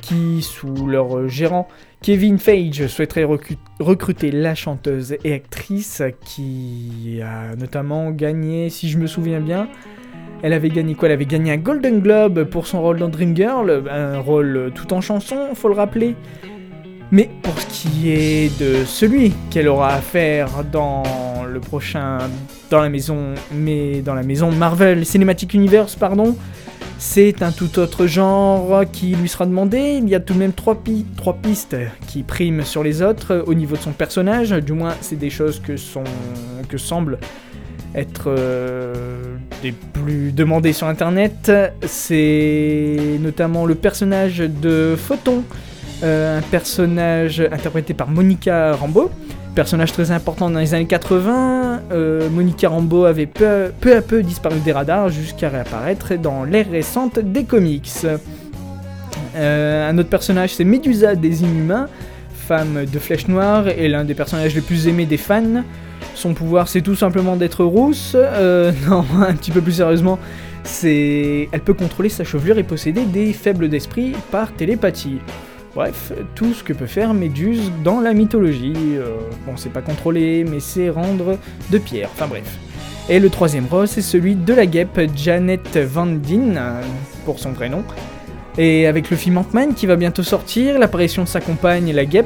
qui, 0.02 0.42
sous 0.42 0.88
leur 0.88 1.28
gérant 1.28 1.68
Kevin 2.02 2.38
Feige, 2.40 2.88
souhaiteraient 2.88 3.26
recu- 3.26 3.58
recruter 3.82 4.32
la 4.32 4.56
chanteuse 4.56 5.18
et 5.26 5.34
actrice 5.34 6.02
qui 6.24 7.20
a 7.22 7.54
notamment 7.58 8.12
gagné, 8.12 8.70
si 8.70 8.88
je 8.88 8.98
me 8.98 9.08
souviens 9.08 9.42
bien, 9.42 9.68
elle 10.42 10.54
avait 10.54 10.70
gagné 10.70 10.96
quoi? 10.96 11.08
Elle 11.08 11.14
avait 11.14 11.26
gagné 11.26 11.52
un 11.52 11.58
Golden 11.58 12.00
Globe 12.00 12.44
pour 12.46 12.68
son 12.68 12.82
rôle 12.82 13.00
dans 13.00 13.10
Dreamgirl, 13.10 13.84
un 13.90 14.20
rôle 14.20 14.72
tout 14.76 14.94
en 14.94 15.02
chanson, 15.02 15.38
faut 15.54 15.68
le 15.68 15.76
rappeler. 15.76 16.16
Mais 17.12 17.30
pour 17.42 17.58
ce 17.58 17.68
qui 17.68 18.12
est 18.12 18.60
de 18.60 18.84
celui 18.86 19.34
qu'elle 19.50 19.70
aura 19.70 19.94
à 19.94 20.00
faire 20.00 20.50
dans 20.70 21.04
le 21.50 21.60
prochain, 21.62 22.18
dans 22.70 22.82
la 22.82 22.90
maison, 22.90 23.34
mais 23.54 24.02
dans 24.02 24.14
la 24.14 24.24
maison 24.24 24.52
Marvel 24.52 25.06
Cinematic 25.06 25.54
Universe, 25.54 25.96
pardon, 25.96 26.36
c'est 27.00 27.44
un 27.44 27.52
tout 27.52 27.80
autre 27.80 28.08
genre 28.08 28.82
qui 28.92 29.16
lui 29.16 29.30
sera 29.30 29.46
demandé. 29.46 30.00
Il 30.02 30.10
y 30.10 30.16
a 30.16 30.20
tout 30.20 30.34
de 30.34 30.40
même 30.40 30.52
trois, 30.52 30.76
pi- 30.76 31.06
trois 31.16 31.36
pistes 31.36 31.78
qui 32.08 32.24
priment 32.24 32.64
sur 32.64 32.84
les 32.84 33.02
autres 33.02 33.44
au 33.48 33.54
niveau 33.54 33.78
de 33.78 33.82
son 33.82 33.92
personnage. 33.92 34.50
Du 34.50 34.74
moins, 34.74 34.94
c'est 35.00 35.16
des 35.16 35.30
choses 35.30 35.62
que, 35.62 35.78
sont, 35.78 36.04
que 36.68 36.78
semblent 36.78 37.20
être 37.98 38.26
euh, 38.28 38.94
des 39.62 39.72
plus 39.72 40.32
demandées 40.32 40.74
sur 40.74 40.88
Internet. 40.88 41.52
C'est 41.86 43.18
notamment 43.20 43.66
le 43.66 43.76
personnage 43.76 44.38
de 44.38 44.96
Photon, 44.96 45.44
euh, 46.04 46.38
un 46.38 46.42
personnage 46.42 47.42
interprété 47.52 47.94
par 47.94 48.10
Monica 48.10 48.74
Rambeau. 48.74 49.10
Personnage 49.56 49.92
très 49.92 50.12
important 50.12 50.52
dans 50.52 50.60
les 50.60 50.76
années 50.76 50.86
80, 50.86 51.82
euh, 51.92 52.30
Monica 52.30 52.70
Rambeau 52.70 53.06
avait 53.06 53.26
peu, 53.26 53.72
à 53.92 54.02
peu 54.02 54.22
disparu 54.22 54.60
des 54.60 54.72
radars 54.72 55.10
jusqu'à 55.10 55.50
réapparaître 55.50 56.14
dans 56.14 56.44
l'ère 56.44 56.70
récente 56.70 57.18
des 57.18 57.44
comics. 57.44 57.90
Un 59.36 59.98
autre 59.98 60.10
personnage, 60.10 60.54
c'est 60.54 60.64
Médusa 60.64 61.16
des 61.16 61.44
Inhumains, 61.44 61.88
femme 62.34 62.86
de 62.86 63.00
flèche 63.00 63.28
noire 63.28 63.68
et 63.68 63.88
l'un 63.88 64.04
des 64.04 64.14
personnages 64.14 64.54
les 64.54 64.62
plus 64.62 64.88
aimés 64.88 65.06
des 65.06 65.18
fans. 65.18 65.64
Son 66.18 66.34
pouvoir, 66.34 66.68
c'est 66.68 66.82
tout 66.82 66.96
simplement 66.96 67.36
d'être 67.36 67.64
rousse. 67.64 68.14
Euh, 68.16 68.72
non, 68.90 69.06
un 69.22 69.36
petit 69.36 69.52
peu 69.52 69.62
plus 69.62 69.74
sérieusement, 69.74 70.18
C'est, 70.64 71.48
elle 71.52 71.62
peut 71.62 71.76
contrôler 71.76 72.10
sa 72.10 72.24
chevelure 72.24 72.58
et 72.58 72.64
posséder 72.64 73.06
des 73.06 73.34
faibles 73.34 73.70
d'esprit 73.70 74.16
par 74.32 74.52
télépathie. 74.52 75.20
Bref, 75.76 76.14
tout 76.34 76.56
ce 76.56 76.64
que 76.64 76.74
peut 76.74 76.88
faire 76.88 77.14
Méduse 77.14 77.72
dans 77.84 78.02
la 78.02 78.14
mythologie. 78.14 78.74
Euh, 78.76 79.18
bon, 79.46 79.58
c'est 79.58 79.72
pas 79.72 79.84
contrôler, 79.84 80.44
mais 80.44 80.60
c'est 80.60 80.90
rendre 80.90 81.38
de 81.70 81.78
pierre. 81.78 82.10
Enfin 82.16 82.26
bref. 82.26 82.58
Et 83.10 83.20
le 83.20 83.30
troisième 83.30 83.68
rôle, 83.68 83.88
c'est 83.88 84.02
celui 84.02 84.34
de 84.34 84.54
la 84.56 84.66
guêpe 84.66 85.00
Janet 85.16 85.78
Van 85.78 86.08
Dien, 86.08 86.82
pour 87.26 87.38
son 87.38 87.52
vrai 87.52 87.70
nom. 87.70 87.84
Et 88.58 88.88
avec 88.88 89.12
le 89.12 89.18
film 89.18 89.38
Ant-Man 89.38 89.76
qui 89.76 89.86
va 89.86 89.96
bientôt 89.96 90.24
sortir, 90.24 90.80
l'apparition 90.80 91.26
de 91.26 91.28
sa 91.28 91.42
compagne, 91.42 91.94
la 91.94 92.06
guêpe, 92.06 92.26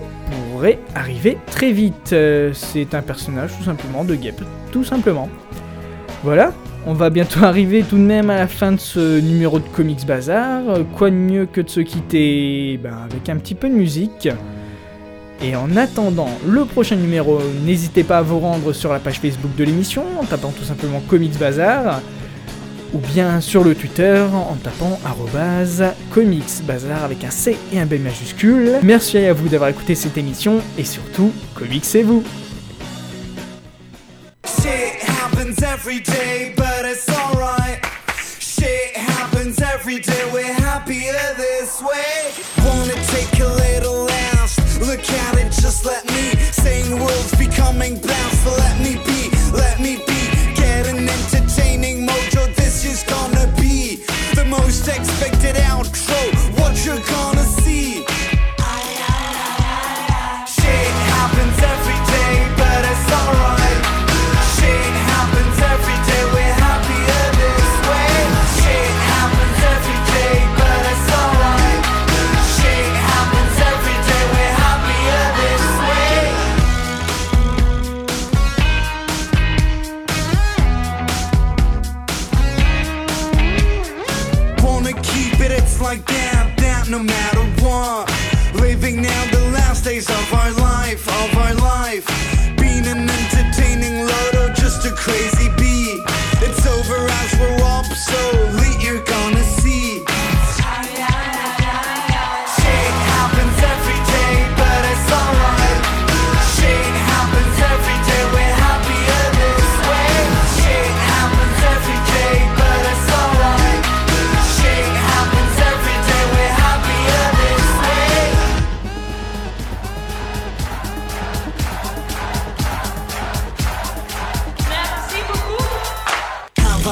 arriver 0.95 1.37
très 1.47 1.71
vite. 1.71 2.13
Euh, 2.13 2.51
c'est 2.53 2.93
un 2.93 3.01
personnage 3.01 3.51
tout 3.57 3.63
simplement 3.63 4.03
de 4.03 4.15
guêpe, 4.15 4.41
tout 4.71 4.83
simplement. 4.83 5.29
Voilà, 6.23 6.53
on 6.85 6.93
va 6.93 7.09
bientôt 7.09 7.39
arriver 7.43 7.83
tout 7.83 7.97
de 7.97 8.03
même 8.03 8.29
à 8.29 8.37
la 8.37 8.47
fin 8.47 8.71
de 8.71 8.79
ce 8.79 9.19
numéro 9.19 9.59
de 9.59 9.67
Comics 9.75 10.05
Bazar. 10.05 10.61
Euh, 10.69 10.83
Quoi 10.95 11.09
de 11.09 11.15
mieux 11.15 11.45
que 11.45 11.61
de 11.61 11.69
se 11.69 11.79
quitter 11.81 12.79
ben, 12.81 12.97
avec 13.09 13.29
un 13.29 13.37
petit 13.37 13.55
peu 13.55 13.69
de 13.69 13.75
musique. 13.75 14.29
Et 15.43 15.55
en 15.55 15.75
attendant 15.75 16.29
le 16.47 16.65
prochain 16.65 16.95
numéro, 16.95 17.39
n'hésitez 17.65 18.03
pas 18.03 18.19
à 18.19 18.21
vous 18.21 18.39
rendre 18.39 18.73
sur 18.73 18.93
la 18.93 18.99
page 18.99 19.19
Facebook 19.19 19.55
de 19.55 19.63
l'émission 19.63 20.03
en 20.19 20.23
tapant 20.23 20.51
tout 20.51 20.63
simplement 20.63 21.01
Comics 21.09 21.37
Bazar 21.39 22.01
ou 22.93 22.99
bien 22.99 23.41
sur 23.41 23.63
le 23.63 23.75
Twitter 23.75 24.25
en 24.33 24.55
tapant 24.55 24.99
arrobase 25.05 25.83
Comics 26.11 26.63
Bazar 26.63 27.03
avec 27.03 27.23
un 27.23 27.31
C 27.31 27.57
et 27.71 27.79
un 27.79 27.85
B 27.85 27.93
majuscule. 27.99 28.79
Merci 28.83 29.17
à 29.17 29.33
vous 29.33 29.49
d'avoir 29.49 29.69
écouté 29.69 29.95
cette 29.95 30.17
émission 30.17 30.61
et 30.77 30.83
surtout, 30.83 31.31
comics 31.55 31.85
c'est 31.85 32.03
vous 32.03 32.23
Shit 34.45 35.03
happens 35.07 35.61
every 35.63 36.01
day, 36.01 36.53
but 36.55 36.85
it's 36.85 37.07
alright. 37.09 37.79
Shit 38.39 38.95
happens 38.95 39.61
every 39.61 39.99
day, 39.99 40.23
we're 40.33 40.53
happier 40.53 41.13
this 41.37 41.81
way. 41.81 42.31
Wanna 42.65 42.93
take 43.07 43.39
a 43.39 43.47
little 43.47 44.05
last 44.05 44.59
look 44.81 44.99
at 44.99 45.39
it, 45.39 45.51
just 45.51 45.85
let 45.85 46.05
me. 46.05 46.37
Saying 46.51 46.89
the 46.89 46.97
world's 46.97 47.35
becoming 47.37 47.95
bounced, 47.95 48.43
but 48.43 48.57
let 48.59 48.79
me 48.79 48.95
be, 49.05 49.29
let 49.53 49.79
me 49.79 49.97
be. 50.05 50.10
Expected 54.95 55.55
outro. 55.55 55.91
What 56.59 56.85
you're 56.85 56.99
gonna 56.99 57.40
like 85.91 86.05
that, 86.05 86.55
that 86.57 86.87
no 86.89 86.99
matter 87.03 87.43
what. 87.61 88.07
Living 88.55 89.01
now 89.01 89.25
the 89.31 89.41
last 89.51 89.83
days 89.83 90.09
of 90.09 90.33
our 90.33 90.51
life, 90.53 91.05
of 91.05 91.37
our 91.37 91.53
life. 91.55 92.20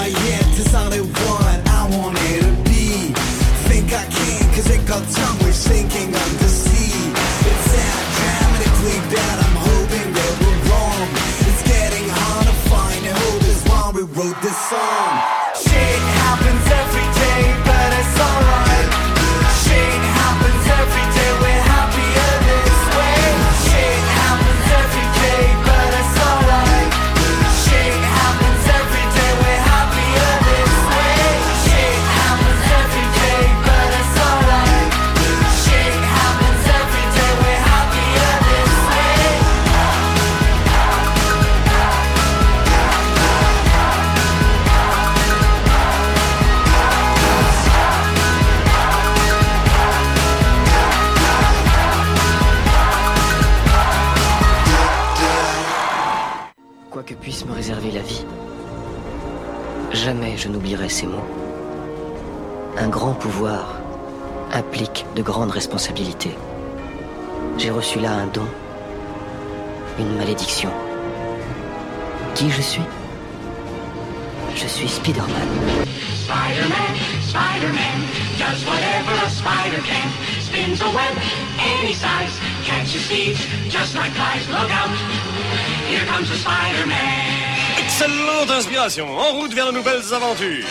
Have 0.09 0.17
I 0.17 0.27
yet 0.27 0.43
decided 0.55 1.05
what 1.05 1.69
I 1.69 1.87
wanted 1.95 2.41
to 2.41 2.69
be? 2.69 3.13
Think 3.69 3.93
I 3.93 4.05
can, 4.05 4.53
cause 4.55 4.69
it 4.69 4.85
got 4.87 5.03
done 5.13 5.37
with 5.45 5.55
sinking 5.55 6.15
under 6.15 6.47
sea. 6.47 7.13
It's 7.45 7.65
sad, 7.69 8.01
dramatically 8.17 8.97
bad, 9.13 9.37
I'm 9.45 9.57
hoping 9.69 10.13
that 10.13 10.33
we're 10.41 10.59
wrong. 10.69 11.09
It's 11.45 11.61
getting 11.61 12.09
hard 12.09 12.47
to 12.47 12.53
find 12.69 13.05
hope, 13.05 13.43
is 13.43 13.63
why 13.65 13.91
we 13.93 14.01
wrote 14.01 14.41
this 14.41 14.57
song. 14.69 15.28
Je 60.39 60.47
n'oublierai 60.47 60.87
ces 60.87 61.05
mots. 61.05 61.27
Un 62.77 62.87
grand 62.87 63.13
pouvoir 63.13 63.75
implique 64.53 65.05
de 65.15 65.21
grandes 65.21 65.51
responsabilités. 65.51 66.35
J'ai 67.57 67.71
reçu 67.71 67.99
là 67.99 68.13
un 68.13 68.27
don, 68.27 68.47
une 69.99 70.15
malédiction. 70.15 70.71
Qui 72.35 72.49
je 72.49 72.61
suis? 72.61 72.87
Je 74.55 74.67
suis 74.67 74.87
Spider-Man. 74.87 75.49
Spider-Man, 76.23 76.93
Spider-Man, 77.27 77.99
does 78.37 78.63
whatever 78.65 79.13
a 79.25 79.29
spider 79.29 79.81
can. 79.83 80.07
Spins 80.39 80.81
a 80.81 80.89
web 80.95 81.17
any 81.59 81.93
size, 81.93 82.39
catches 82.63 83.05
thieves 83.07 83.45
just 83.67 83.93
like 83.95 84.11
flies. 84.13 84.47
Look 84.47 84.71
out, 84.71 84.89
here 85.89 86.05
comes 86.05 86.29
the 86.29 86.37
Spider-Man. 86.37 87.38
Excellente 88.01 88.49
inspiration, 88.51 89.09
en 89.09 89.33
route 89.33 89.53
vers 89.53 89.67
de 89.67 89.73
nouvelles 89.73 90.13
aventures. 90.13 90.65